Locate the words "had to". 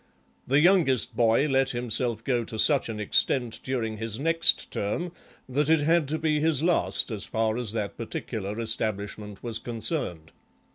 5.81-6.17